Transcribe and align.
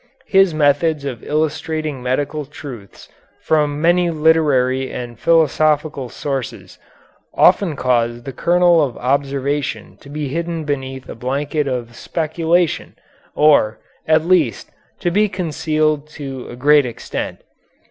His 0.25 0.51
methods 0.51 1.05
of 1.05 1.23
illustrating 1.23 2.01
medical 2.01 2.45
truths 2.45 3.07
from 3.43 3.79
many 3.79 4.09
literary 4.09 4.91
and 4.91 5.19
philosophical 5.19 6.09
sources 6.09 6.79
often 7.35 7.75
caused 7.75 8.25
the 8.25 8.33
kernel 8.33 8.83
of 8.83 8.97
observation 8.97 9.97
to 9.97 10.09
be 10.09 10.29
hidden 10.29 10.63
beneath 10.65 11.07
a 11.07 11.13
blanket 11.13 11.67
of 11.67 11.95
speculation 11.95 12.95
or, 13.35 13.77
at 14.07 14.25
least, 14.25 14.71
to 15.01 15.11
be 15.11 15.29
concealed 15.29 16.07
to 16.07 16.47
a 16.49 16.55
great 16.55 16.87
extent. 16.87 17.43